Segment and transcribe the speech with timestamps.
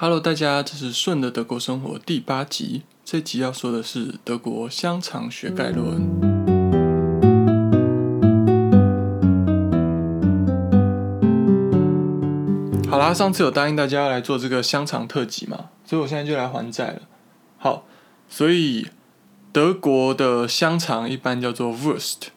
[0.00, 2.82] Hello，大家，这是顺的德国生活第八集。
[3.04, 6.08] 这集要说的是德国香肠学概论。
[12.88, 17.00] 好啦，上次有答应大家来做这个香肠特辑嘛，所以我现在就来还债了。
[17.58, 17.84] 好，
[18.28, 18.86] 所以
[19.50, 22.28] 德国的香肠一般叫做 Wurst，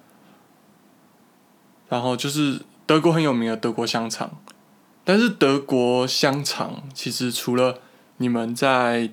[1.89, 4.31] 然后就是德国很有名的德国香肠。
[5.03, 7.79] 但是德国香肠其实除了
[8.17, 9.09] 你们在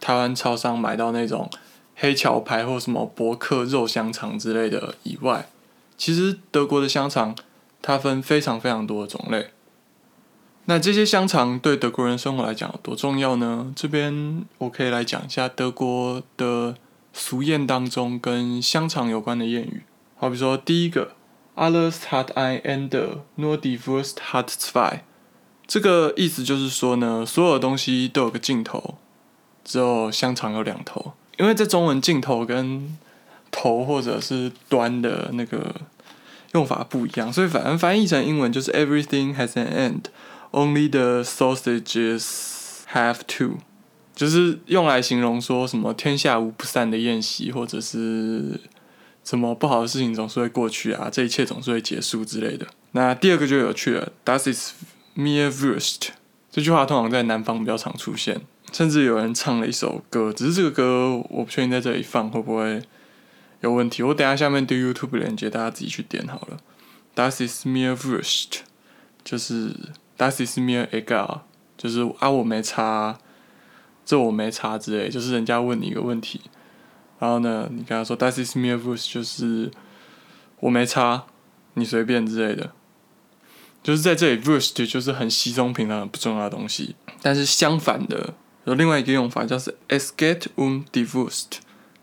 [0.00, 1.48] 台湾超商买到那种
[1.94, 5.48] 黑桥牌或什么伯克肉香肠之类的以外，
[5.96, 7.34] 其实德国的香肠
[7.80, 9.50] 它分非常非常多的种类。
[10.66, 13.72] 那这些香肠对德国人生活来讲有多重要呢？
[13.74, 16.76] 这边我可以来讲一下德国的
[17.12, 19.82] 俗谚当中跟香肠有关的谚语。
[20.16, 21.12] 好比说第一个
[21.56, 25.00] ，Alles hat ein Ende，nur die Wurst hat zwei。
[25.66, 28.96] 这个意思就是说呢，所有东西都有个尽头，
[29.64, 31.14] 只有香肠有两头。
[31.38, 32.96] 因为在中文，尽头跟
[33.50, 35.74] 头或者是端的那个
[36.52, 40.02] 用法不一样，所以反正翻译成英文就是 Everything has an end,
[40.50, 43.58] only the sausages have to，
[44.14, 48.60] 就是用来形容说什么天下无不散的宴席，或者是
[49.24, 52.66] 什么不好的事情总是会过去啊，这一切总是会结束之类的。
[52.92, 54.72] 那第二个就有趣了，Das ist
[55.16, 56.08] Mir Wurst
[56.50, 58.40] 这句话通常在南方比较常出现，
[58.72, 62.82] 甚至有人唱了一首歌，只是这个歌我不确定在这里放会不会
[63.60, 64.02] 有问题。
[64.02, 66.58] 我等下下面丢 YouTube 链接，大家自己去点好了。
[67.14, 68.60] Das is mir Wurst，
[69.24, 69.74] 就是
[70.18, 71.40] Das is mir egal，
[71.76, 73.18] 就是啊我没差，
[74.04, 76.40] 这我没差之类，就是人家问你一个问题，
[77.18, 79.70] 然后呢你跟他说 Das is mir Wurst，就是
[80.60, 81.24] 我没差，
[81.74, 82.72] 你随便之类的。
[83.82, 86.94] 就是在这里，wurst 就是很稀松平常、很不重要的东西。
[87.20, 88.34] 但是相反的，
[88.64, 91.46] 有另外一个用法，叫是 es geht um die Wurst，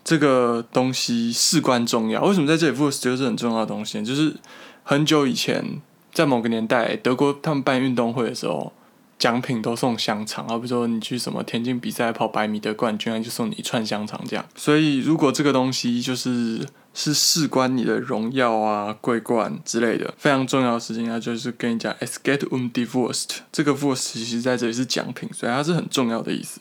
[0.04, 2.22] 这个东西事关重要。
[2.24, 4.04] 为什么在这里 wurst 就是很重要的东西？
[4.04, 4.36] 就是
[4.82, 5.80] 很久以前，
[6.12, 8.72] 在某个年代，德国他们办运动会的时候。
[9.20, 14.42] 奖品都送香肠，好比说你去什么田径比赛跑百米的冠军，就送你一串香肠这样。
[14.56, 23.38] 所以如果这个东西就是是事关你的荣耀啊、桂冠之类的非常重要的事情，那就是跟你讲 “es get um divorced”。
[23.52, 26.60] 这个 voice 其实在这里是奖品，所以它是很重要的意思。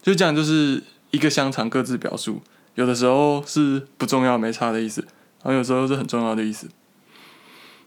[0.00, 2.40] 就这样，就是一个香肠各自表述，
[2.74, 5.02] 有的时候是不重要、没差的意思，
[5.42, 6.68] 然后有时候是很重要的意思。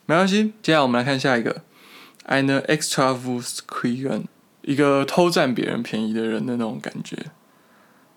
[0.05, 1.63] 没关系，接下来我们来看下一个。
[2.27, 4.23] eine extra Wurst kriegen，
[4.63, 7.15] 一个偷占别人便宜的人的那种感觉，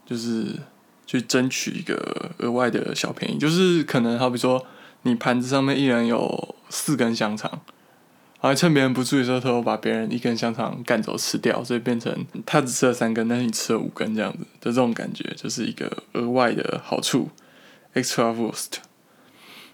[0.06, 0.60] 就是
[1.08, 4.62] 去争取一个额外的小便宜，就是可能好比说
[5.04, 7.50] 你盘子上面一人有四根香肠，
[8.42, 12.14] 然后趁别人不注意的时候，偷偷把别人一根香肠赶走吃掉，所以变成
[12.44, 17.30] 他只吃了三根，但是你吃了五根这样子的这种感觉，就是一个额外的好处
[17.94, 18.87] ，extra boost。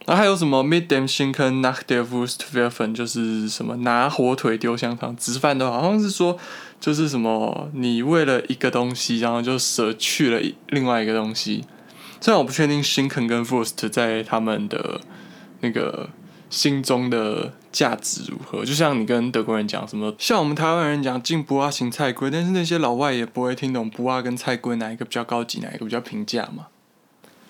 [0.06, 6.36] 然后还有什么 “mit dem Schinken nach der Wurst werfen”，就是什么拿火腿丢香肠，直翻的好像是说，
[6.78, 10.38] 就是什么你为了一个东西，然后就舍去了
[10.68, 11.64] 另外一个东西。
[12.20, 15.00] 虽然我不确定 Schinken 跟 Wurst 在他们的
[15.60, 16.10] 那个
[16.50, 26.66] 心中的价值如何，就像你跟德国人讲什么，像我们台湾人讲进不啊行菜龟，但是那些老外也不会听懂不啊跟菜龟哪一个比较高级，哪一个比较平价嘛。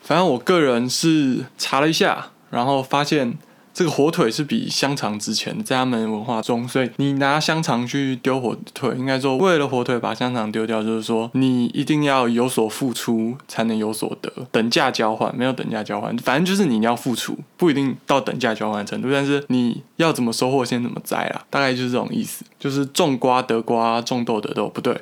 [0.03, 2.31] 反正我个人是查了一下。
[2.55, 3.37] 然后发现
[3.73, 24.97] 这个火腿是比香肠值钱，在他们文化中，所以你拿香肠去丢火腿，应该说为了火腿把香肠丢掉，就是说你一定要有所付出才能有所得，等价交换，没有等价交换，反正就是你要付出，不一定到等价交换程度，但是你要怎么收获先怎么摘啦，大概就是这种意思，就是种瓜得瓜，种豆得豆，不对，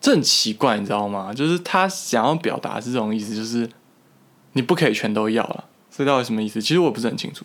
[0.00, 1.32] 这很奇怪，你知道吗？
[1.32, 3.70] 就是他想要表达这种意思，就是
[4.54, 5.66] 你不可以全都要了。
[5.90, 6.62] 这到底什么意思？
[6.62, 7.44] 其实我不是很清楚。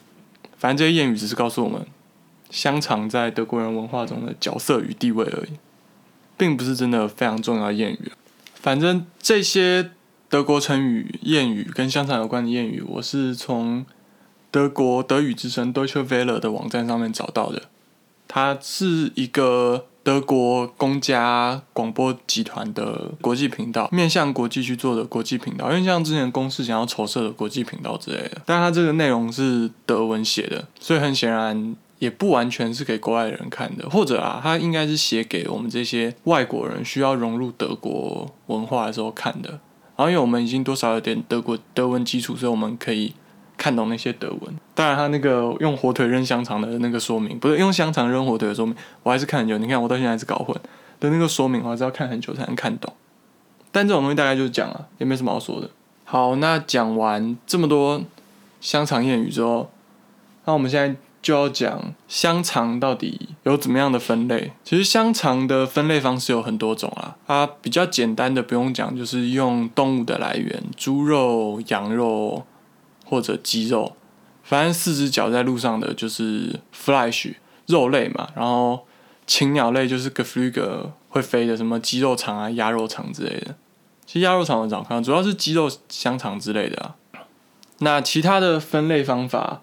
[0.58, 1.86] 反正这些谚语只是告诉我们
[2.50, 5.58] 香肠在德国人文化中的角色与地位而已，
[6.38, 8.12] 并不是真的非常重要的谚语。
[8.56, 9.92] 反正这些
[10.30, 13.86] 德国成语、谚语跟香肠有关的谚语，我是从
[14.52, 17.64] 德国德语之声 Deutsche Welle 的网站上面找到的。
[18.28, 19.88] 它是一个。
[20.06, 39.50] 德国公家广播集团的国际频道，面向国际去做的国际频道，因为像之前公司想要筹设的国际频道之类的，但它这个内容是德文写的，所以很显然也不完全是给国外人看的，或者啊，它应该是写给我们这些外国人需要融入德国文化的时候看的。
[39.98, 43.16] 然后因为我们已经多少有点德国德文基础，所以我们可以。
[43.58, 49.58] 看懂那些德文，当然他那个用火腿扔香肠的那个说明，不是用香肠扔火腿的说明，我还是看很久。
[49.58, 50.56] 你看我到现在还是搞混。
[50.98, 52.94] 的那个说明，我还是要看很久才能看懂。
[53.70, 55.70] 但这种东西大概就是讲啊，也没什么好说的。
[56.06, 58.02] 好，那讲完这么多
[58.62, 59.70] 香肠谚语之后，
[60.46, 64.54] 那我们现在就要讲香肠到底有怎么样的分类。
[64.64, 72.46] 其实香肠的分类方式有很多种啊，它比较简单的不用讲，就是用动物的来源，猪肉、羊肉
[73.06, 73.96] 或者鸡肉，
[74.44, 77.36] 反正四只脚在路上的就是 flesh
[77.68, 78.86] 肉类嘛，然后
[79.26, 83.56] 禽鸟类就是 g e f l u g e 会飞的，什么鸡肉肠啊、鸭肉肠之类的。
[84.06, 86.96] 其实鸭肉肠很少看，主要是鸡肉香肠之类的啊。
[87.80, 89.62] 那其他的分类方法，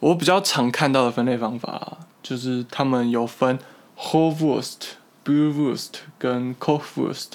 [0.00, 3.58] 我比较常看到的分类方法，就是他们有分
[3.98, 4.94] whole wurst、
[5.24, 7.32] blue wurst 跟 cooked wurst。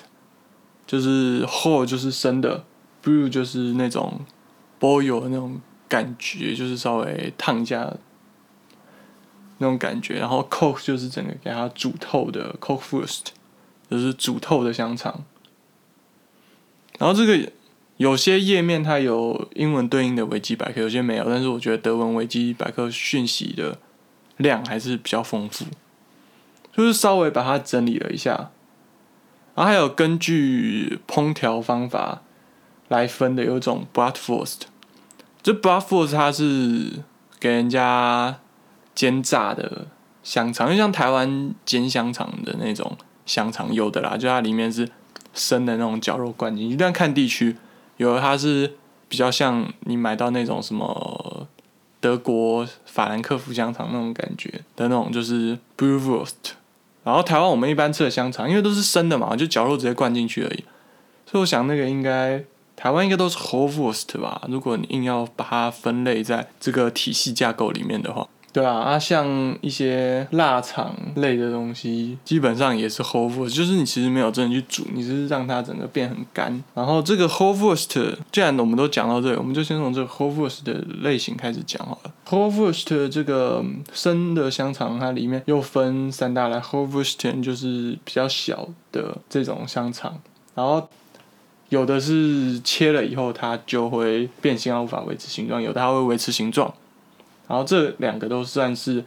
[0.85, 2.63] 就是 whole 就是生的
[3.03, 4.21] ，blue 就是那种
[4.79, 7.93] boil 的那种感觉，就是稍微烫一下
[9.57, 10.19] 那种感觉。
[10.19, 13.25] 然后 cook 就是整个给它煮透的 cooked wurst，
[13.89, 15.23] 就是煮透的香肠。
[16.99, 17.51] 然后这个
[17.97, 21.25] 有些页面它有英文对应的维基百科，有些没有。
[21.25, 23.79] 但是我觉得德文维基百科讯息的
[24.37, 25.65] 量还是比较丰富，
[26.75, 28.51] 就是稍微把它整理了一下。
[29.55, 32.21] 然后还有根据烹调方法
[32.89, 34.61] 来分的，有一种 bratwurst。
[35.41, 37.03] 这 bratwurst 它是
[37.39, 38.39] 给人家
[38.93, 39.87] 煎炸的
[40.23, 44.89] 香肠，就像台湾煎香肠的那种香肠，有的啦，就它里面是。
[45.33, 47.55] 生的那种绞肉灌进去，但看地区，
[47.97, 48.73] 有的它是
[49.07, 51.47] 比较像你买到那种什么
[51.99, 56.53] 德国法兰克福香肠那种感觉的那种，就是 Bratwurst。
[57.03, 60.63] 然后台湾我们一般吃的香肠，因为都是生的嘛，就绞肉直接灌进去而已。
[61.27, 62.43] 所以我想那个应该
[62.77, 64.43] 台湾应该都是 Whole Wurst 吧？
[64.47, 68.25] 如果你硬要把它分类在这个体系架构里面的话。
[68.53, 76.63] 对啊，啊，像一些腊肠类的东西，基本上也是 whole wurst，就是你其实没有真的去煮，你只是让它整个变很干。
[76.73, 82.11] 然后这个 whole wurst，既然我们都讲到这里，我们就先从这个 whole wurst 的类型开始讲好了。
[82.27, 83.63] whole wurst 这个
[83.93, 90.17] 生的香肠，它里面又分三大类，whole wurst 就是比较小的这种香肠，
[90.55, 90.89] 然后
[91.69, 96.73] 有的是切了以后它就会变形而，无法维持形状；有的它会维持形状。
[97.47, 99.05] 然后这两个都算是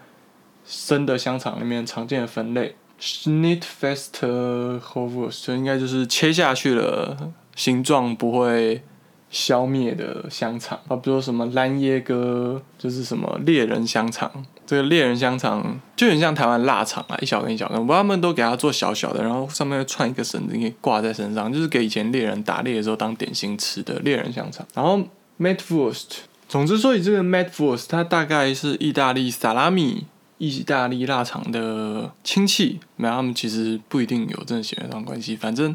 [0.66, 8.82] 生的香肠里面常见的分类，Schnittfest Hovers 应该就是切下去了，形状不会
[9.30, 10.78] 消灭的香肠。
[10.88, 14.30] 啊，比如说什么蓝耶哥，就是什么猎人香肠，
[14.70, 24.64] 这个猎人香肠就很像台湾腊肠啊，一小根一小根，他们都给它做小小的，然后上面会串一个绳子，可以挂在身上，就是给以前猎人打猎的时候当点心吃的猎人香肠。
[24.72, 24.92] 然后
[25.38, 26.18] m a t f o r s t
[26.48, 30.06] 总之，说以这个 m a d f o r c e 它大概是意大利萨拉米、
[30.38, 35.34] 意大利腊肠的亲戚，没有他们其实不一定有真的血缘上关系。
[35.34, 35.74] 反正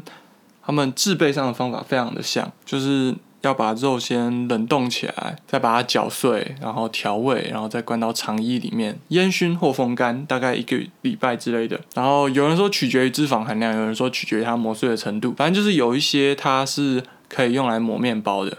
[0.64, 11.80] 他们制备上的方法非常的像，就是要把肉先冷冻起来，再把它搅碎，然后调味，然后再灌到肠衣里面烟熏或风干，大概一个礼拜之类的。
[11.94, 18.58] 然后有人说取决于脂肪含量，有人说取决于它磨碎的程度，反正就是有一些它是可以用来磨面包的。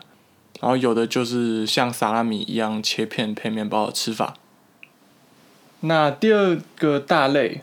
[0.62, 4.36] 然后有的就是像萨拉米一样切片配面包的吃法。
[5.82, 7.62] 那第二个大类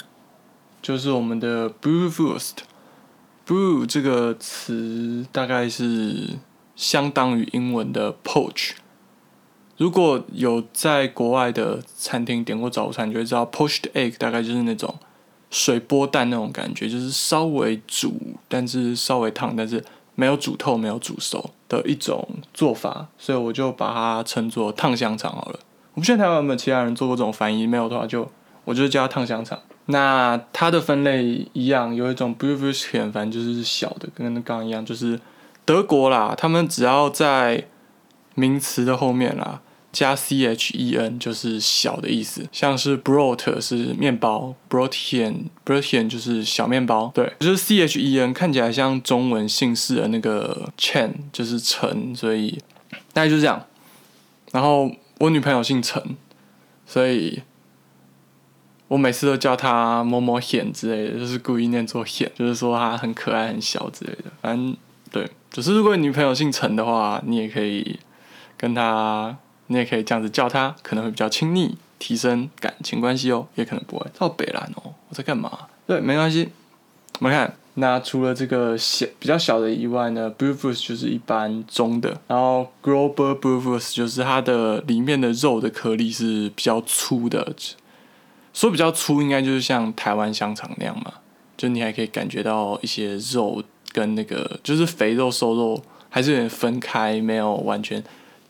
[0.80, 2.52] 就是我们的 Bratwurst。
[3.46, 6.30] Brat 这个词大概是
[6.76, 8.72] 相当于英文的 poach。
[9.76, 14.94] 如果有在国外的餐厅点过早餐，就会知道 poached egg 大概就是那种
[15.50, 19.84] 水波蛋那种感觉，就是稍微煮，但是稍微烫，但是。
[20.16, 25.58] 没有煮透、没有煮熟的一种做法，所以我就把它称作烫香肠好了。
[25.94, 28.30] 我不确定台湾有没有其他人做过这种翻译，没有的话就
[28.64, 29.58] 我就叫它烫香肠。
[29.86, 35.18] 那它的分类一样，有一种 b r e v i s h 反正就是小的，跟刚刚一样，就是
[35.64, 37.66] 德国啦，他们只要在
[38.34, 39.60] 名词的后面啦。
[39.94, 51.12] 加 c h e n 就是小的意思，像是 brot 是面包，brotian brotian 就是小面包，对，就是 c h e n 看起来像中文姓氏的那个 Chen
[51.32, 52.58] 就是陈，所以
[53.12, 53.64] 大概就是这样。
[54.50, 56.16] 然后我女朋友姓陈，
[56.84, 57.42] 所以
[58.88, 64.32] 我每次都叫她某某显之类的，就是故意念作显，就是说她很可爱、很小之类的。
[64.42, 64.76] 反正，
[65.54, 68.00] 只是如果你女朋友姓陈的话，你也可以
[68.58, 69.36] 跟她。
[69.68, 74.06] 你也可以这样子叫她，可能会比较亲昵，提升感情关系哦，也可能不会。
[74.18, 75.50] 到北兰哦，我在干嘛？
[75.86, 76.50] 对，没关系。
[77.18, 87.54] 我们看，那除了这个小比较小的以外呢 b r u f u s 就是一般中的，然后 Global b r u f u s 就是它的里面的肉的颗粒是比较粗的。
[88.52, 91.10] 说比较粗，应该就是像台湾香肠那样嘛。
[91.56, 93.62] 就你还可以感觉到一些肉
[93.94, 98.02] 跟那个就是肥肉瘦肉还是有点分开，没有完全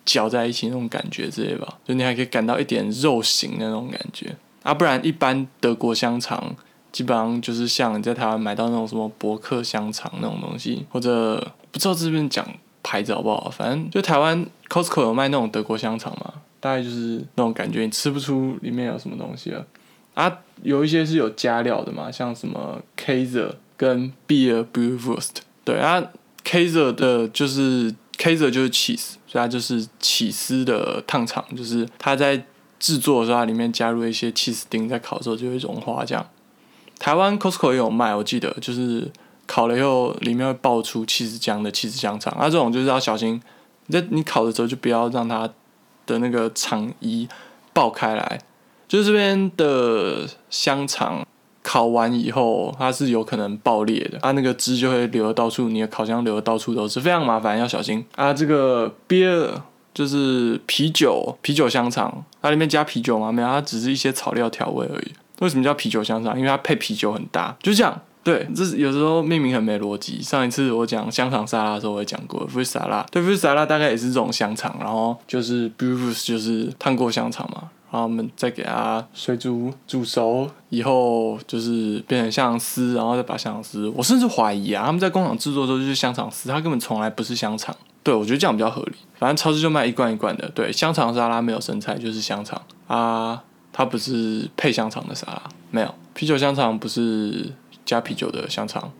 [0.04, 1.78] 搅在一起那种感觉之类吧。
[1.84, 6.56] 就你还可以感到一点肉型的那种感觉啊，不然一般德国香肠
[6.90, 11.36] 基本上就是像你在台湾买到那种什么伯克香肠那种东西，或者
[11.70, 12.46] 不知道这边讲
[12.82, 19.66] 牌子好不好，反正就台湾 Costco 有卖那种德国香肠嘛，大概就是那种感觉，你吃不出里面有什么东西了。
[20.14, 26.02] 啊，有一些是有加料的嘛，像什么 Kaiser 跟 Beer Brewurst，对啊
[26.44, 32.44] ，Kaiser 的就是 Kaiser 就是 cheese，所以它就是起司的烫肠，就是它在
[32.78, 36.26] 制作的时候，它里面加入一些 cheese 丁，在烤的时候就会融化这样。
[36.98, 39.10] 台湾 Costco 也有卖，我记得就是
[39.46, 43.42] 烤了以后里面会爆出 cheese 浆的起司香肠，啊，这种就是要小心，
[43.88, 45.50] 在你烤的时候就不要让它
[46.06, 47.28] 的那个肠衣
[47.72, 48.40] 爆开来。
[48.86, 51.26] 就是这边的香肠
[51.64, 58.32] 烤完以后，它是有可能爆裂的，它那个汁就会流的到处，你的烤箱流的到处都是，非常麻烦，要小心啊。
[58.34, 59.48] 这个 beer
[59.94, 63.32] 就是啤酒，啤酒香肠，它里面加啤酒吗？
[63.32, 65.12] 没有，它只是一些草料调味而已。
[65.40, 66.36] 为什么叫啤酒香肠？
[66.36, 67.98] 因为它配啤酒很搭，就这样。
[68.22, 70.22] 对，这有时候命名很没逻辑。
[70.22, 75.94] 上一次我讲香肠沙拉的时候，我也讲过 f r u i t 沙拉，对 f r u i t 沙拉大概也是这种香肠，然后就是 b r e
[75.94, 77.68] w s 就是烫过香肠嘛。
[77.94, 83.88] 然后我们再给它水煮煮熟以后，就是变成香肠丝，然后再把香肠丝。
[83.90, 87.72] 我甚至怀疑啊，他们在工厂制作的时候就是香肠丝，它根本从来不是香肠。
[88.02, 88.96] 对我觉得这样比较合理。
[89.16, 90.48] 反正超市就卖一罐一罐的。
[90.48, 93.40] 对，香肠沙拉没有生菜就是香肠啊，
[93.72, 97.52] 它不是配香肠的沙拉，没有啤酒香肠不是
[97.86, 98.90] 加啤酒的香肠。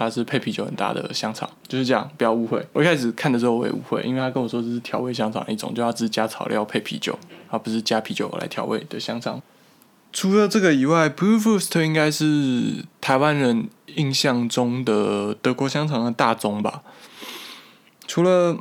[0.00, 2.64] 它是配啤酒很大的香肠，就是这样，不要误会。
[2.72, 9.42] 我一开始看的时候我也误会，因为他跟我说这是调味香肠一种，就要只是加草料配啤酒，而不是加啤酒来调味的香肠。
[10.12, 16.82] 除了这个以外 b r e w f u s t 应该是台湾人印象中的德国香肠的大宗吧。
[18.06, 18.56] 除了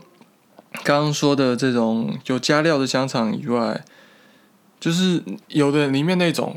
[0.84, 3.86] 刚刚说的这种有加料的香肠以外，
[4.80, 6.56] 就是有的里面那种。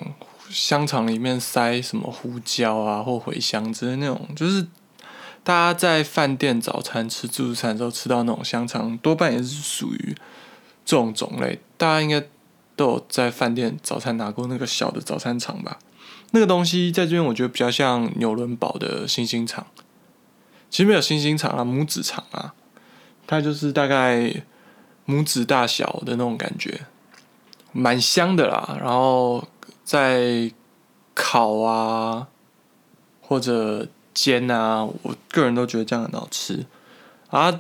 [0.51, 4.67] 香肠里面塞什么胡椒啊或茴香之类那种，就是
[5.45, 10.17] 大家在饭店早餐吃自助餐的时候吃到那种香肠，多半也是属于
[10.85, 11.61] 这种种类。
[11.77, 12.21] 大家应该
[12.75, 15.79] 都有在饭店早餐拿过那个小的早餐肠吧？
[16.33, 19.67] 那个东西在这边我觉得比较像纽伦堡的星星肠，
[20.69, 22.55] 其实没有星星肠啊，拇指肠啊，
[23.27, 24.43] 它就是大概
[25.07, 26.81] 拇指大小的那种感觉，
[27.71, 28.77] 蛮香的啦。
[28.81, 29.47] 然后。
[29.91, 30.49] 在
[31.17, 32.29] 烤啊，
[33.21, 36.65] 或者煎啊，我个人都觉得这样很好吃
[37.31, 37.51] 啊。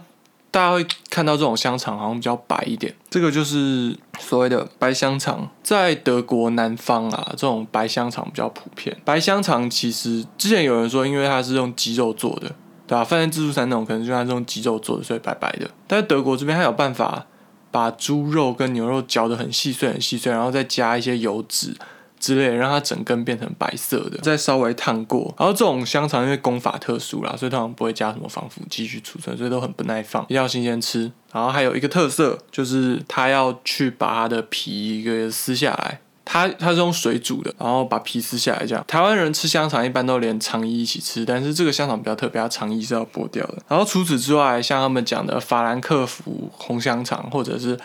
[0.52, 5.50] 大家会看到这种香肠好像比较白一点，这个就是所谓的白香肠。
[5.64, 8.96] 在德国南方啊，这种白香肠比较普遍。
[9.04, 12.54] 白香肠其实之前有人说，因为它是用鸡肉做的，
[12.86, 13.02] 对吧？
[13.02, 15.68] 饭店自助餐那种可能就是用鸡肉做的，所以白白的。
[15.88, 17.26] 但是德国这边它有办法
[17.72, 21.74] 把猪肉跟牛肉嚼得很细碎、很细碎，然后再加一些油脂。
[22.20, 25.34] 之类，让它整根变成白色的，再稍微烫过。
[25.38, 31.10] 然后这种香肠因为工法特殊啦，所以通常不会加什么防腐剂去储存，所以都很不耐放，一定要新鲜吃。
[31.32, 38.84] 然后还有一个特色就是它要去把它的皮一个撕下来，它它是用水煮的，然后把皮撕下来这样。
[38.86, 43.58] 台湾人吃香肠一般都连肠衣一起吃，但是这个香肠比较特别，它肠衣是要剥掉的。
[43.66, 47.78] 然后除此之外，像他们讲的法兰克福红香肠或者是。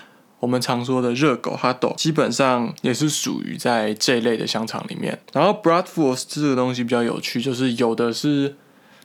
[0.46, 5.20] 我们常说的热狗 hot dog 基本上也是属于在这一类的香肠里面。
[5.34, 8.56] 然后 bratwurst 这个东西比较有趣，就是有的是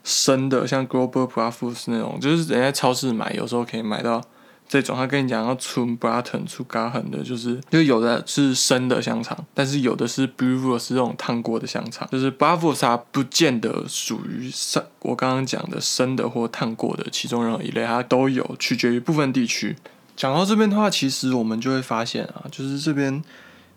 [0.04, 4.22] 生的，像 Global bratwurst 那种，就是人家超市买，有时候可以买到
[4.68, 4.94] 这种。
[4.94, 12.06] 他跟你讲要出 braten 出 gahen 的，就是就有的是生的香肠，但是有的是 bratwurst 这种烫过的香肠。
[12.12, 19.74] 就是 bratwurst 它不见得属于生，我刚刚讲的生的或烫过的其中任何一类，它都有，取决于部分地区。
[20.20, 23.24] 讲到这边的话，其实我们就会发现啊，就是这边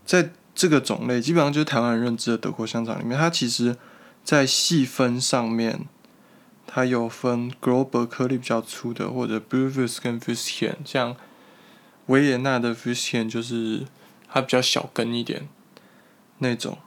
[0.05, 3.77] 在这个种类，基本上就是台湾人认知的德国香肠里面，它其实，
[4.25, 5.85] 在细分上面，
[6.67, 10.79] 它有分 Global 颗粒比较粗的，或者 b u v u s 跟 f u s t i a n
[10.83, 11.15] 像
[12.07, 13.85] 维也纳的 f u s t i a n 就是
[14.29, 15.47] 它比较小根一点
[16.39, 16.77] 那种。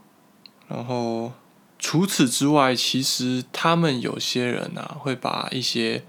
[0.69, 1.33] 然后
[1.79, 6.05] 除此之外，其实他们有些人啊，会把一些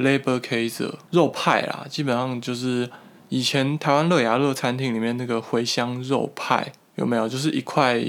[0.00, 2.90] Labor caser 肉派啦，基本上就是
[3.28, 7.28] 以前台湾乐雅乐餐厅里面那个茴香肉派，有没有？
[7.28, 8.02] 就是一块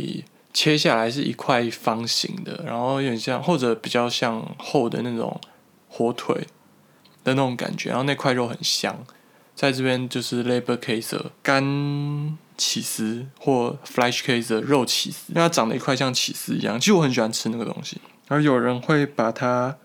[0.54, 5.40] 切下来是一块方形的，然后有点像或者比较像厚的那种
[5.88, 6.36] 火腿
[7.24, 9.06] 的那种感觉，然后那块肉很香，
[9.56, 17.98] 在这边就是 Labor Case 干起司或 Flash caser 肉起司，因为它长得一块像起司一样，其实我很喜欢吃那个东西。
[18.28, 19.78] 而有人会把它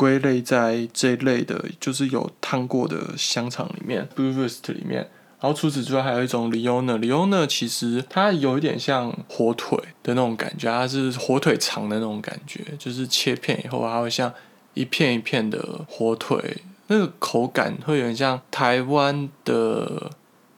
[0.00, 5.06] 归类在这一类的，就是有烫过的香肠里面 b l u e r s t 里面。
[5.38, 14.32] 然后除此之外，还有一种 Leona，Leona 其实它有一点像火腿的那种感觉，它是火腿肠的那种感觉，就是切片以后，它会像
[14.72, 16.38] 一片一片的火腿，
[16.86, 20.10] 那个口感会有点像台湾的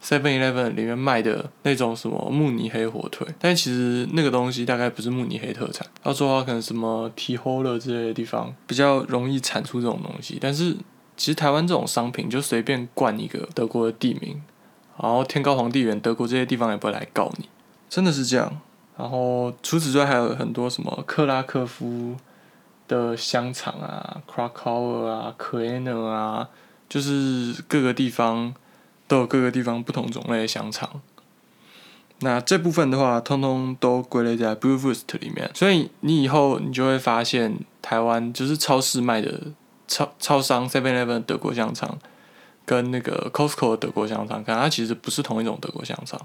[0.03, 10.77] Seven Eleven 里面卖的那种什么慕尼黑火腿，但其实那个东西大概不是慕尼黑特产，要说的话可能什么 T h o l e r 之类的地方比较容易产出这种东西，但是
[11.17, 14.43] 其实台湾这种商品就随便冠一个德国的地名。
[15.01, 17.49] 然后天高皇帝远，德国这些地方也不会来告你，
[17.89, 18.61] 真的是这样。
[18.97, 22.15] 然后除此之外，还有很多什么克拉科夫
[22.87, 26.49] 的香肠啊，Krakow 啊 k e n e r 啊，
[26.89, 28.55] 就是各个地方
[29.13, 31.03] 都有各个地方不同种类的香肠。
[32.21, 35.51] 那这部分的话，通通都归类在 Blue Wurst 里面。
[35.53, 39.49] 所以你以后你就会发现，台湾就是超市卖的
[39.87, 41.99] 超超商 Seven Eleven 德国香肠。
[42.65, 46.19] 跟那个 Costco 的德国香肠，看它其实不是同一种德国香肠。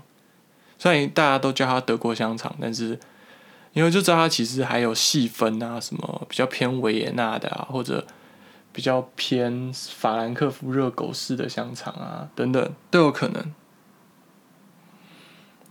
[0.78, 2.98] 虽然大家都叫它德国香肠，但是
[3.74, 8.06] 因为就知道它其实还有细分啊，什么比较偏维也纳的啊，或者
[8.78, 13.52] 比较偏法兰克福热狗式的香肠啊，等等都有可能。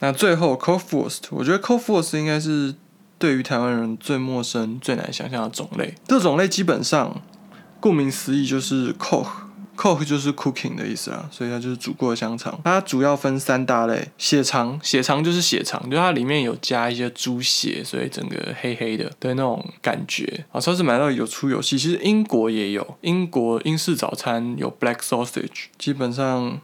[0.00, 2.10] 那最后 c o f o r s t 我觉得 c o f o r s
[2.10, 2.74] t 应该是
[3.16, 5.94] 对于台湾人最陌生、最难想象的种类。
[6.08, 7.22] 这种类基本上
[7.78, 9.45] 顾名思义就是 “coke”，。
[9.76, 12.58] Cook 就是 cooking 的意思啊，所以它就是煮过的香肠。
[12.64, 20.44] 它主要分三大类：血肠，血肠就是血肠，就它里面有加一些猪血，所以整个黑黑的的那种感觉。
[20.50, 26.58] 啊，超市买到有粗有细，其实英国也有，英国英式早餐有 black sausage，基本上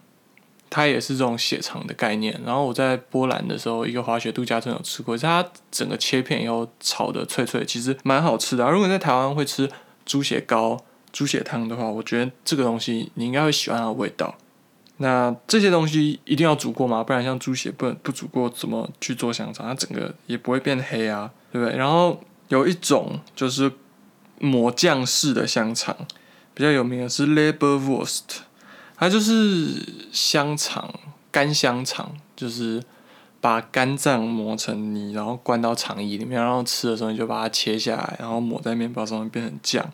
[0.71, 2.40] 它也是这种血肠的概念。
[2.47, 8.71] 然后我在波兰的时候，一个滑雪度假村有吃过，它整个切片以后炒的脆脆，其实蛮好吃的。
[8.71, 9.71] 如果在台湾会吃
[10.07, 10.83] 猪血糕。
[11.12, 14.34] 猪血汤的话，我觉得这个东西你应该会喜欢它的味道。
[14.99, 17.02] 那这些东西一定要煮过吗？
[17.02, 19.67] 不然像猪血不不煮过怎么去做香肠？
[19.67, 21.76] 它整个也不会变黑啊，对不对？
[21.76, 23.73] 然后有一种就是
[24.39, 25.97] 抹酱式的香肠，
[26.54, 28.23] 比较有名的是 Leberwurst，
[28.97, 29.82] 它就是
[30.13, 30.93] 香肠
[31.32, 32.80] 干香肠，就是
[33.41, 39.84] 把肝脏磨成泥，然后灌到肠衣里面，然后吃的时候你就把它切下来，然后抹在面包上面变成酱。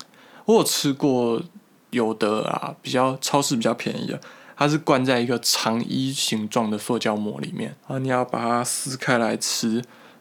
[0.49, 1.43] 我有吃过
[1.91, 4.19] 有的啊，比较超市比较便宜的，
[4.57, 9.75] 它是灌在一个长衣形状的塑胶膜里面，然后你要把它撕开来吃，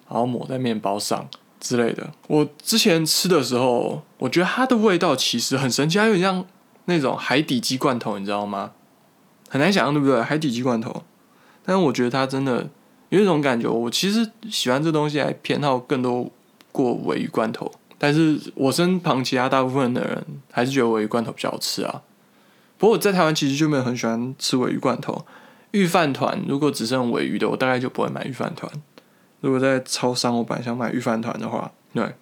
[0.10, 1.30] 然后抹在面包上
[1.62, 2.12] 之类的。
[2.28, 6.46] 我之前吃的时候，我觉得它的味道其实很神奇，它有点像
[6.86, 8.72] 那种海底鸡罐头，你知道吗？
[9.48, 10.22] 很难想象，对不对？
[10.22, 11.04] 海底鸡罐头，
[11.63, 12.68] 但是我觉得它真的
[13.08, 16.30] 有一种感觉，我其实喜欢这东西，还偏好更多
[16.74, 17.72] 过尾鱼罐头。
[17.97, 22.01] 但是我身旁其他大部分的人还是觉得尾鱼罐头比较好吃啊。
[22.77, 25.25] 不过我在台湾其实就没有很喜欢吃尾鱼罐头。
[25.71, 28.71] 御饭团如果只剩尾鱼的，我大概就不会买御饭团。
[29.41, 32.13] 如果在超商我本来想买御饭团的话，对，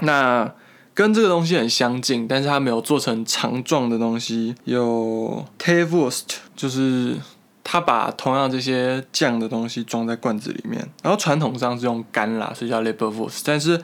[0.00, 0.50] 那
[0.94, 4.54] 跟这个东西很相近，但是它没有做成肠状的东西。
[4.64, 7.16] 有 t a v u r s t 就是
[7.62, 13.78] 它把同样这些酱的东西装在罐子里面，然后传统上是用干啦，所以叫 l a b e r w u r s t 但是。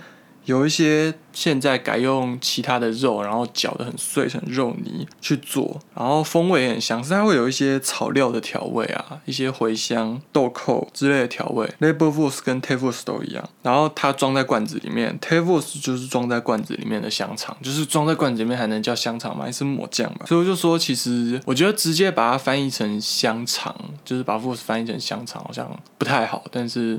[0.45, 11.69] 有一些现在改用其他的肉，然后搅得很碎成肉泥去做，然后风味也很香，是它会有一些草料的调味啊，一些茴香、豆蔻之类的调味。
[11.81, 19.45] Leberwurst 跟 Tavus 都一样，然后它装在罐子里面，Tavus 就是装在罐子里面的香肠，就是装在罐子里面还能叫香肠吗？
[19.45, 20.27] 还是抹酱吧？
[20.27, 23.75] 所以我就说，其实我觉得直接把它翻译成香肠，
[24.05, 26.99] 就是把 verse 翻译成香肠，好像不太好，但是。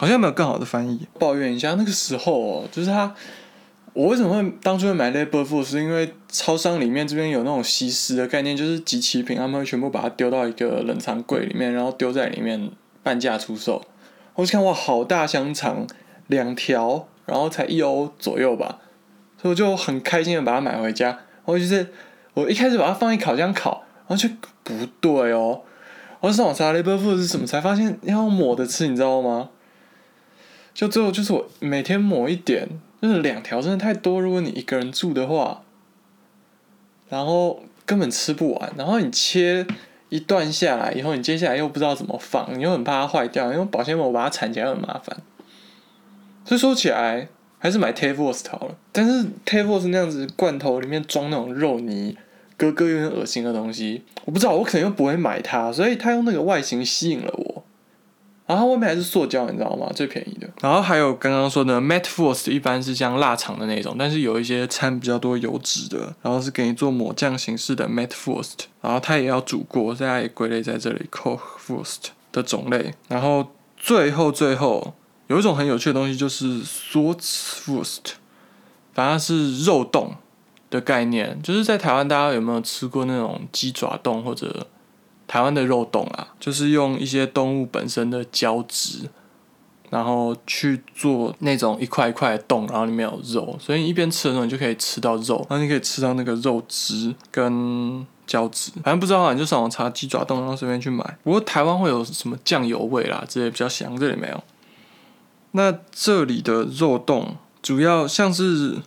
[0.00, 1.06] 好像没有更好的翻译。
[1.18, 3.14] 抱怨一下，那个时候哦，就是他，
[3.92, 12.70] 我为什么会当初会买 Labor f o o 是因为超商里面这边有那种稀释的概念，就是集齐品，他们会全部把它丢到一个冷藏柜里面，然后丢在里面
[13.02, 13.82] 半价出售。
[14.36, 15.86] 我就看哇，好大香肠，
[16.28, 18.78] 两条，然后才一欧左右吧，
[19.36, 21.08] 所以我就很开心的把它买回家。
[21.08, 21.86] 然后就是
[22.32, 24.26] 我一开始把它放进烤箱烤，然后就
[24.64, 25.60] 不对哦，
[26.20, 29.50] 我上网查 Labor f o o 是什么，才发现要抹的吃，你知道吗？
[30.72, 32.68] 就最后就是我每天抹一点，
[33.02, 34.20] 就是两条真的太多。
[34.20, 35.62] 如果你一个人住的话，
[37.08, 38.72] 然后根本吃不完。
[38.76, 39.66] 然后你切
[40.08, 45.16] 一段下来以后，你接下来又不知道怎么放，你又很怕它坏掉，因为保鲜膜把它缠起来很麻烦。
[46.44, 47.28] 所以说起来
[47.58, 48.76] 还是买 t a v o s 好了。
[48.92, 52.16] 但是 t a v o s 那样子罐头里面装那种肉泥，
[52.56, 57.49] 咯咯有点恶心的东西，我不知道，我可能又不会买它，所以它用那个外形吸引了我。
[58.50, 59.88] 然后它外面还是塑胶，你知道吗？
[59.94, 60.48] 最便宜的。
[60.60, 72.92] 然后还有刚刚说的 Matte Frost，一般是像腊肠的那种，但是有一些掺比较多油脂的，然后是给你做抹酱形式的 Matte Frost，然后它也要煮过，所以它也归类在这里 Cold Frost 的种类。
[73.06, 74.94] 然后最后最后
[75.28, 78.14] 有一种很有趣的东西，就是 Salt Frost，
[78.92, 80.16] 反正是肉冻
[80.70, 84.66] 的概念，就是在台湾大家有没有吃过那种鸡爪冻或者？
[85.30, 89.08] 台湾的肉冻啊，就是用一些动物本身的胶质，
[89.88, 98.72] 然后去做那种一块一块的冻，然后里面有肉，所以你一边吃的时候，你就可以吃到肉，然后你可以吃到那个肉汁跟胶质。
[98.82, 101.16] 反正不知道啊，你就上网查鸡爪冻，然后随便去买。
[101.22, 104.42] 不过台湾会有什么酱油味啦，这些比较香，这里没有。
[105.52, 108.78] 那这里的肉冻主要像是。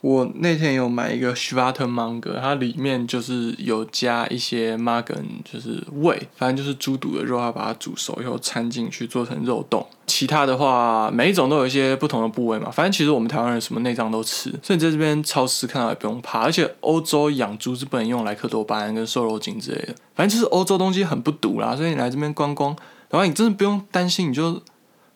[0.00, 9.84] 我那天有买一个 s h v a t e r m a n g e 它里面就是有加一些 margan，就是胃，反正就是猪肚的肉，它把它煮熟以后掺进去做成肉冻。
[10.06, 12.70] 其他的话，每一种都有一些不同的部位嘛。
[12.70, 16.42] 反正其实我们台湾人什么内脏都吃，所以你在这边超市看到也不用怕。
[16.42, 21.74] 而且欧洲养猪是不能用莱克多巴胺跟瘦肉精之类的，反正就是欧洲东西很不毒啦。
[21.74, 22.74] 所以你来这边观光，
[23.10, 24.62] 然后你真的不用担心，你就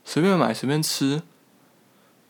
[0.04, 1.22] 随便买随便吃。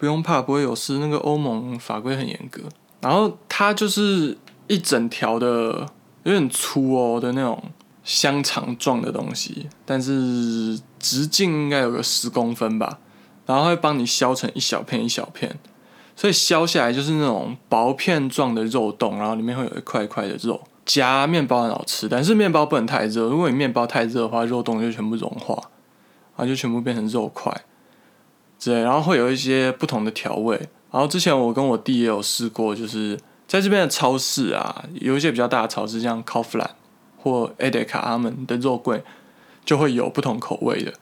[0.03, 0.99] 不用怕，不会有事。
[0.99, 2.61] 那个欧盟法规很严格，
[3.01, 4.37] 然后它就是
[4.67, 5.87] 一整条的，
[6.25, 7.63] 有点粗哦的那种
[8.03, 12.99] 香肠状的东西，但是直径应该有个十公分吧。
[13.47, 15.57] 然后会帮你削成一小片一小片，
[16.17, 20.61] 所以削下来就是那种薄片状的肉冻，然后里面会有一块一块的肉。
[20.85, 25.55] 夹面包很好吃，但是面包不能太热，如果你面包太热的话，肉冻就全部融化，
[26.35, 27.57] 然后就全部变成肉块。
[28.65, 30.57] 对，然后会有一些不同的调味。
[30.91, 36.71] 然后之前我跟我弟也有试过，就是在这边的超市啊，有一些比较大的超市，像 Kaufland
[37.17, 39.03] 或 Edeka 他们的肉桂
[39.65, 40.93] 就会有不同口味的。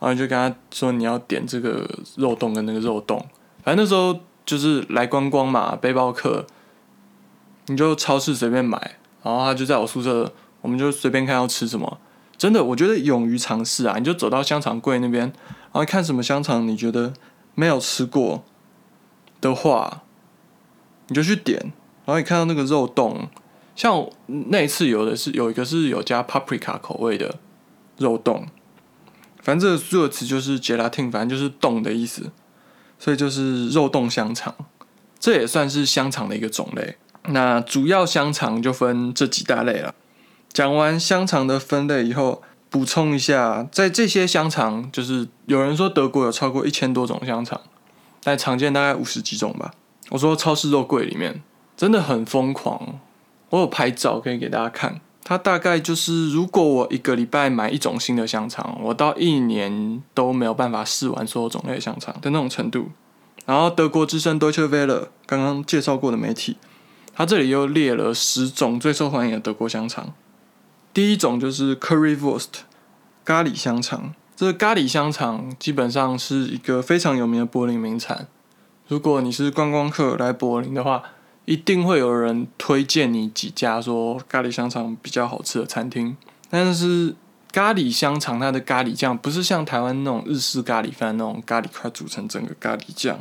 [0.00, 3.24] 然后就跟他说你要点这个肉冻跟那个肉冻。
[3.62, 6.46] 反正那时候就是来观光嘛，背包客，
[7.66, 8.96] 你就超市随便买。
[9.22, 11.98] 然后他就在我宿舍，我们就随便看要吃什么。
[12.36, 13.96] 真的，我觉得勇于尝试啊！
[13.98, 15.32] 你就走到香肠柜那边，
[15.72, 17.14] 然后看什么香肠，你觉得
[17.54, 18.44] 没有吃过
[19.40, 20.02] 的话，
[21.08, 21.72] 你就去点。
[22.04, 23.28] 然后你看到那个肉冻，
[23.74, 27.36] 像那一次有的是有一个是有加 paprika 口味的
[27.96, 28.46] 肉冻，
[29.40, 32.30] 反正这个词就是 gelatin，反正就是冻的意思，
[32.98, 34.54] 所以就是肉冻香肠，
[35.18, 36.96] 这也算是香肠的一个种类。
[37.28, 39.94] 那主要香肠就分这几大类了。
[40.52, 47.60] 讲完香肠的分类以后，补充一下，在这些香肠，就是有人说德国有超过一千多种香肠，
[48.24, 49.72] 但常见大概五十几种吧。
[50.08, 51.42] 我说超市肉柜里面
[51.76, 52.98] 真的很疯狂，
[53.50, 55.02] 我有拍照可以给大家看。
[55.22, 62.88] 它大概就是，如果我一个礼拜买一种新的香肠，我到一年都没有办法试完所有种类的香肠的那种程度。
[63.44, 66.56] 然后德国之声 Deutsche Welle 刚刚介绍过的媒体，
[67.14, 70.14] 它这里又列了十种最受欢迎的德国香肠。
[70.94, 72.48] 第一种就是 Currywurst
[73.24, 78.26] 咖喱香肠，这个咖喱香肠基本上是一个非常有名的柏林名产。
[78.88, 81.02] 如果你是观光客来柏林的话，
[81.44, 86.16] 一定会有人推荐你几家说咖喱香肠比较好吃的餐厅。
[86.50, 87.14] 但是
[87.50, 93.18] 咖喱香肠它的咖喱酱不是像台湾那种日式咖喱饭那种咖喱块组成整个咖喱酱。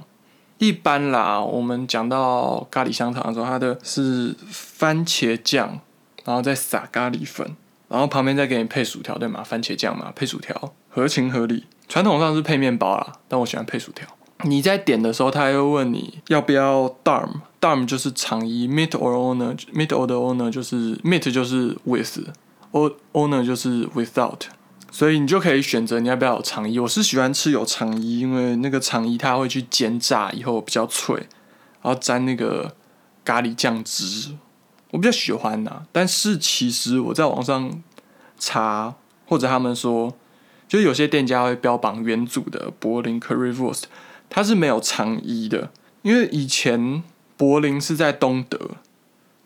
[0.58, 5.80] 一般啦，我们讲到咖喱香肠的时候，它的是番茄酱，
[6.26, 7.56] 然后再撒咖喱粉。
[7.88, 9.44] 然后旁边再给你配薯条，对吗？
[9.44, 11.66] 番茄酱嘛，配薯条，合情合理。
[11.90, 14.08] 传统上是配面包啦，但我喜欢配薯条。
[14.46, 24.40] 你在点的时候，他又问你要不要 darm，darm 就是肠衣，meat or owner，meat or the owner 就是 meat 就是 with，o owner 就是 without，
[24.90, 26.80] 所以你就可以选择你要不要有肠衣。
[26.80, 31.16] 我是喜欢吃有肠衣，因为那个肠衣它会去煎炸以后比较脆，
[31.82, 32.74] 然后沾那个
[33.26, 34.32] 咖喱酱汁。
[34.92, 37.82] 我比较喜欢呐，但是其实我在网上
[38.38, 40.14] 查，或者他们说，
[40.68, 43.84] 就有些店家会标榜原组的柏林 Currywurst，
[44.30, 47.04] 它是没有肠衣的，因为以前
[47.38, 48.72] 柏林是在东德，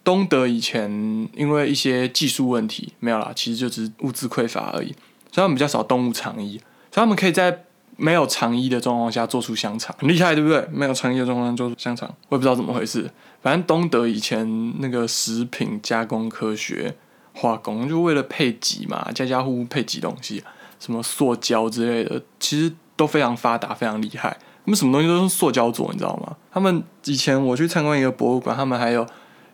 [0.04, 4.88] 东德以前因为一些技术问题没有啦，其实就只是物资匮乏而已，
[5.32, 6.58] 所以他们比较少动物肠衣，
[6.92, 7.66] 所以他们可以在
[7.98, 10.68] 没有肠衣的状况下做出香肠，很厉害，对不对？
[10.72, 13.10] 没有肠衣的状况下做出香肠，我也不知道怎么回事。
[13.42, 16.96] 反正东德以前那个食品加工科学、
[17.34, 20.44] 化工，就为了配给嘛，家家户户配给东西，
[20.80, 24.38] 什么塑胶之类的，其实都非常发达，非常厉害。
[24.66, 26.36] 他们什么东西都用塑胶做，你知道吗？
[26.52, 29.06] 他们以前我去参观一个博物馆，他们还有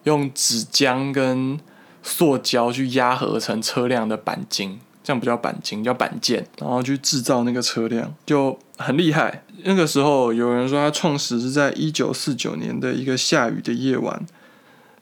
[0.03, 1.59] 用纸浆跟
[2.01, 9.43] 塑胶去压合成车辆的钣金，这样不叫钣金，叫钣件，然后去制造那个车辆，就很厉害。
[9.63, 14.25] 那个时候有人说，他创始是在一九四九年的一个下雨的夜晚，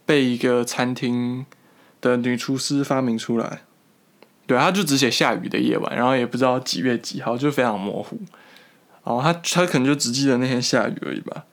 [0.05, 1.45] 被一个餐厅
[2.01, 3.61] 的女厨师发明出来。
[4.47, 8.19] 对，他就只写下雨的夜晚，然后也不知道几月几号，就非常模糊。
[9.03, 11.45] 哦，他他可能就只记得那天下雨而已吧。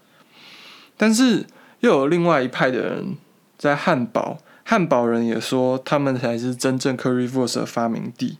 [0.96, 1.46] 但是
[1.80, 3.16] 又有另外一派的人
[3.58, 8.38] 在汉堡，汉堡人也说他们才是真正 Currywurst 的发明地。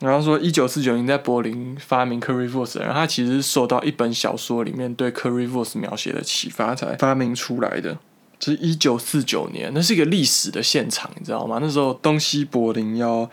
[0.00, 7.98] 然后说一九四九年在柏林发明 Currywurst，然后他其实受到一本小说里面对 Currywurst 描写的启发才发明出来的。
[8.38, 11.58] 这是一九四九年，那是一个历史的现场，你知道吗？
[11.62, 13.30] 那时候东西柏林要。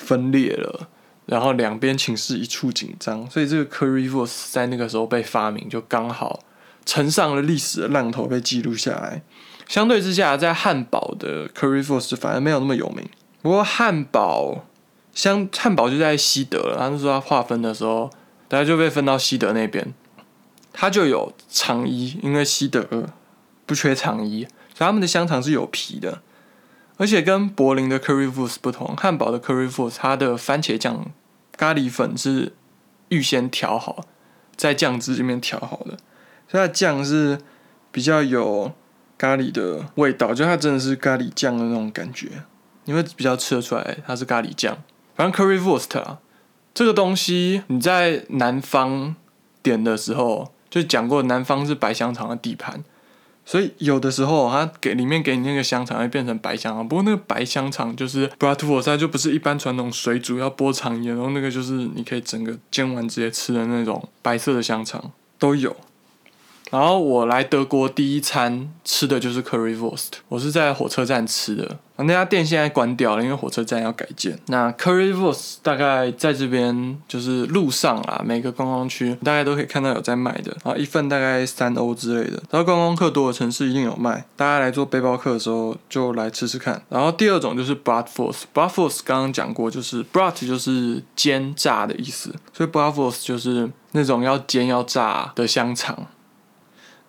[0.00, 0.88] 分裂了，
[1.26, 6.38] 然后两边情势一处紧张，所以这个 Currywurst 在那个时候被发明，就刚好
[6.86, 9.22] 乘上了历史的浪头，被记录下来。
[9.68, 13.06] 相对之下，在汉堡的 Curry Force 反而没有那么有名。
[13.42, 14.64] 不过汉堡
[15.12, 18.10] 相汉堡就在西德了，他说他划分的时候，
[18.48, 19.92] 大家就被分到西德那边，
[20.72, 23.06] 他就有肠衣，因为西德
[23.66, 26.22] 不缺肠衣，所以他们的香肠是有皮的。
[26.96, 31.06] 而且跟柏林的 Curry Force 不同，汉堡的 Curry Force 它的番茄酱
[31.56, 32.54] 咖喱粉是
[33.10, 34.04] 预先调好，
[34.56, 35.98] 在酱汁里面调好的，
[36.48, 37.38] 所以它酱是
[37.92, 38.72] 比较有
[39.18, 42.28] 咖喱的味道，就它真的是咖喱酱的那种感觉，
[42.84, 44.78] 你会比较吃得出来它是咖喱酱。
[45.16, 46.20] 反正 Currywurst 啊，
[46.72, 49.16] 这个东西你在南方
[49.62, 52.84] 点的时候就讲过，南方是白香肠的地盘。
[53.44, 65.74] 所以有的时候，它给里面给你那个香肠会变成白香肠，不过那个白香肠就是 bratwurst，就不是一般传统水煮要剥肠衣，然后那个就是你可以整个煎完直接吃的那种白色的香肠都有。
[66.70, 71.78] 然后我来德国第一餐吃的就是 Currywurst，我是在火车站吃的。
[72.00, 74.38] 那家店现在关掉了，因为火车站要改建。
[74.46, 80.56] 那 Currywurst 大概在这边就是路上啊，每个观光区大概都可以看到有在卖的。
[80.64, 84.24] 然后一份大概三欧之类的，然后观光客多的城市一定有卖。
[84.36, 86.80] 大家来做背包客的时候就来吃吃看。
[86.88, 96.06] 然后第二种就是 Bratwurst，Bratwurst 刚刚讲过，就是 Brat 就是煎炸的意思，所以 Bratwurst 就是那种要煎要炸的香肠。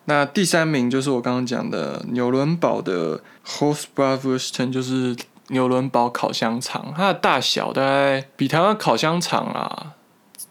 [0.10, 5.16] 那第三名就是我刚刚讲的纽伦堡的 Hostbratwurst，就是
[5.50, 6.92] 纽伦堡烤香肠。
[6.98, 9.94] 它的大小大概比台湾烤香肠啊，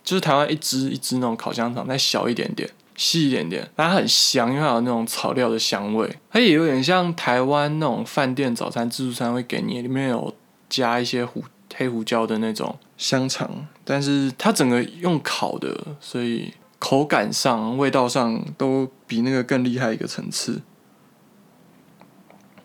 [0.05, 3.69] 就是台湾一只一只那种烤香肠再小一点点，细一点点。
[3.77, 6.09] 它很香，因为它有那种草料的香味。
[6.31, 10.33] 它也有点像台湾那种饭店早餐自助餐会给你，里面有
[10.69, 11.43] 加一些胡
[11.75, 16.55] 黑胡椒的那种香肠，但是它整个用烤的，所以。
[16.79, 20.63] 口感上、味道上都比那个更厉害一个层次。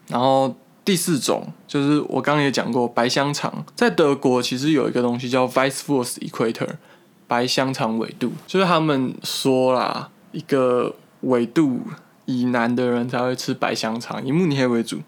[0.08, 6.76] 然后第四种就是我刚刚也讲过，白香肠在德国其实有一个东西叫 Vice Force Equator，
[7.28, 11.80] 白香肠纬度，就是他们说啦，一个纬度
[12.26, 15.00] 以南的人才会吃白香肠，以慕尼黑为主，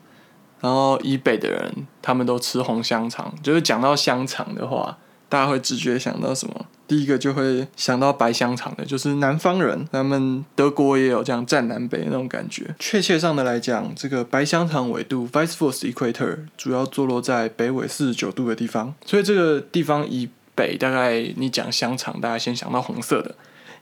[0.61, 3.33] 然后以北的人他们都吃红香肠。
[3.43, 4.97] 就是讲到香肠的话，
[5.35, 6.65] 大家会直觉想到什么？
[6.87, 12.73] 第一个就会想到白香肠的，就是南方人，他们德国也有这样占南北那种感觉。
[12.79, 23.31] 确切上的来讲，这个白香肠纬度 v i c e f o r c e Equator） 主要坐落在北纬四十九度的地方，所以这个地方以北，大概你讲香肠，大家先想到红色的；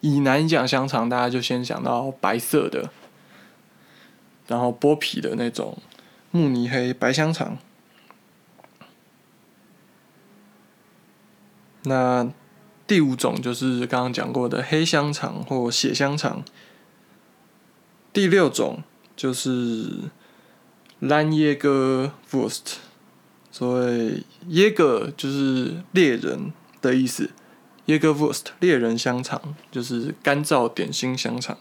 [0.01, 2.89] 以南讲香肠，大家就先想到白色的，
[4.47, 5.77] 然后剥皮的那种
[6.31, 7.59] 慕尼黑白香肠。
[11.83, 12.31] 那。
[12.85, 16.43] 第五种就是刚刚讲过的黑香肠或血香肠。
[18.11, 18.83] 第六种
[19.15, 19.87] 就是
[20.99, 22.73] 蓝耶格 Wurst，
[23.49, 27.31] 所谓耶格就是猎人的意思，
[27.85, 31.57] 耶格 Wurst 猎人香肠就是干燥点心香肠。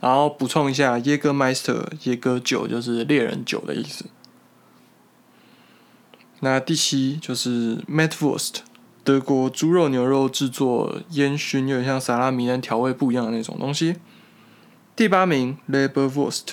[0.00, 4.04] 然后补充一下，耶格 Meister 耶格酒就是猎人酒的意思。
[6.40, 8.67] 那第七就是 Metwurst。
[9.08, 13.96] 德国猪肉、牛肉制作烟熏，有点像萨拉米，但调味不一样的那种东西。
[14.94, 16.48] 第八名，Leberwurst，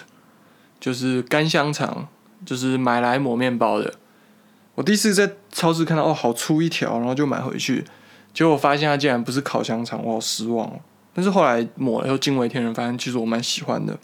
[0.80, 2.08] 就是干香肠，
[2.46, 3.96] 就是买来抹面包的。
[4.76, 7.84] 我第一次在超市看到，哦，好粗一条，然后就买回去，
[8.34, 10.80] 结果发现它竟然不是烤香肠，我好失望。
[11.14, 14.00] 但是后来抹了以后惊为天人，发现其实我蛮喜欢的。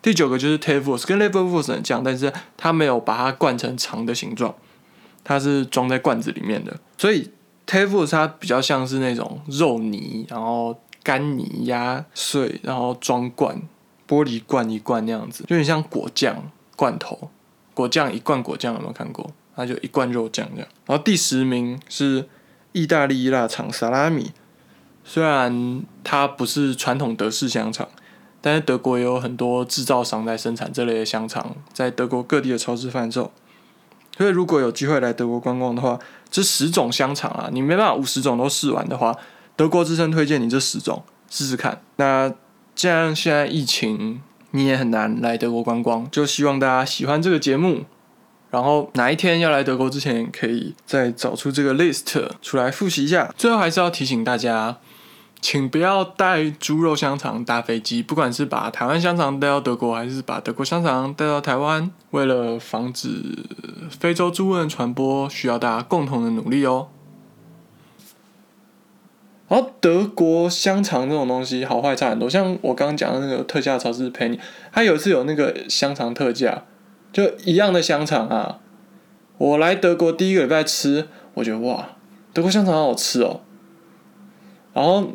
[0.00, 4.54] 第九个就是 t a v e r w u s 跟 Leberwurst 很像，但是它没有把它灌成肠的形状，
[5.24, 7.28] 它是装在罐子里面的，所以。
[7.70, 13.62] T a f u 它比较像是那种肉泥，然后干泥压碎，然后装罐，
[14.08, 17.30] 玻璃罐一罐那样子，有点像果酱罐头，
[17.72, 19.30] 果酱一罐果酱有没有看过？
[19.54, 20.68] 它就一罐肉酱这样。
[20.84, 22.28] 然后第十名是
[22.72, 24.32] 意大利腊肠萨拉米。
[25.04, 27.88] 虽然它不是传统德式香肠，
[28.40, 33.30] 但是德国也有很多制造商在生产这类的香肠，在德国各地的超市贩售。
[34.18, 35.98] 所以如果有机会来德国观光的话，
[36.30, 39.16] 这十种香肠啊，你没办法五十种都试完的话，
[39.56, 41.82] 德国之声推荐你这十种试试看。
[41.96, 42.32] 那
[42.74, 47.84] 既然现在疫情，你也很难来德国观光，就希望大家喜欢这个节目。
[48.50, 53.32] 然后哪一天要来德国之前，可以再找出这个 list 出来复习一下。
[53.36, 54.76] 最后还是要提醒大家，
[55.40, 63.08] 请不要带猪肉香肠搭飞机，不管是把台湾香肠带到德国，还是把德国香肠带到台湾，为了防止
[63.90, 66.88] 非洲猪瘟传播，需要大家共同的努力哦。
[69.48, 74.38] 然后德国香肠这种东西好坏差很多，像我刚刚讲的那个特价超市陪你，
[74.72, 76.64] 它有一次有那个香肠特价。
[77.12, 78.60] 就一样的香肠啊！
[79.36, 81.88] 我来德国第一个礼拜吃，我觉得哇，
[82.32, 83.40] 德国香肠好好吃哦。
[84.72, 85.08] 然后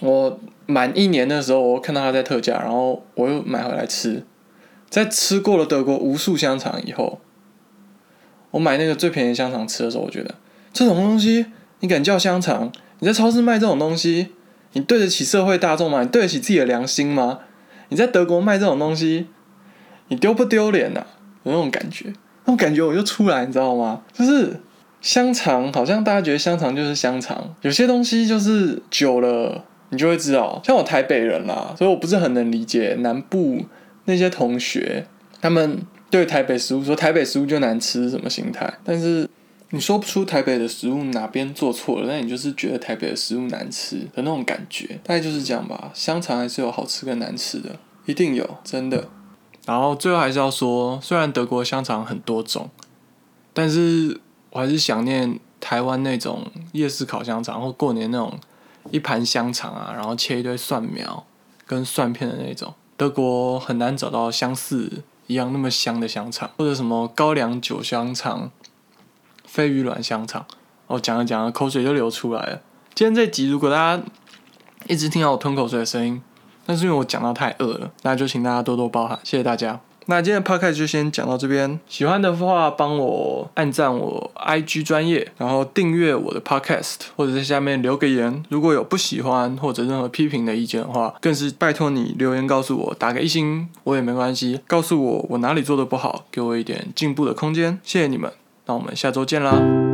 [0.00, 4.24] 我满一年的时候，我看到它在特价，然后我又买回来吃。
[4.88, 7.20] 在吃过了德国无数香肠以后，
[8.50, 10.34] 我买那个最便宜香肠吃的时候，我觉得
[10.72, 11.46] 这种东西
[11.80, 12.70] 你敢叫香肠？
[12.98, 14.28] 你在超市卖这种东西，
[14.72, 16.02] 你对得起社会大众吗？
[16.02, 17.40] 你对得起自己的良心吗？
[17.88, 19.26] 你在德国卖这种东西？
[20.08, 21.06] 你丢不丢脸呐？
[21.44, 22.12] 有那种感觉，
[22.44, 24.02] 那种感觉我就出来，你知道吗？
[24.12, 24.60] 就是
[25.00, 30.60] 香肠，好像大家觉得香肠就是香肠，有些东西就是久了你就会知道。
[30.64, 33.64] 像我台北人啦，所以我不是很能理解南部
[34.06, 35.06] 那些同学，
[35.40, 38.72] 他们对台北食物说台北食物就难吃什么心态。
[38.82, 39.28] 但是
[39.70, 45.90] 你说不出台北的食物哪边做错了，那你就是觉得台北的食物难吃的那种感觉，大概就是这样吧。
[45.94, 49.08] 香肠还是有好吃跟难吃的，一定有，真的。
[49.64, 52.68] 然后最后还是要说，虽然德国香肠很多种，
[53.52, 58.36] 但是我还是想念台湾那种夜市烤香肠，或过年那种
[58.90, 61.24] 一盘香肠啊，然后切一堆蒜苗
[61.66, 62.74] 跟蒜片的那种。
[62.96, 68.50] 德国很难找到相似一样那么香的香肠，或者什么高粱酒香肠、
[69.44, 70.44] 飞鱼卵香肠。
[70.88, 72.60] 我讲着讲着口水就流出来了。
[72.94, 74.02] 今天这集如果大家
[74.88, 76.22] 一直听到我吞口水的声音，
[76.66, 79.80] 但是因为我讲到太饿了，那就请大家多多包涵，谢谢大家。
[80.06, 88.42] 那今天的 podcast 就先讲到这边，喜欢的话帮我按赞我 IG 专业，然后订阅我的 podcast，或者在下面留个言。
[88.48, 97.78] 如果有不喜欢或者任何批评的意见的话，更是拜托你留言告诉我，打个一星我也没关系，告诉我我哪里做的不好，给我一点进步的空间。
[97.82, 98.32] 谢谢你们，
[98.66, 99.91] 那我们下周见啦。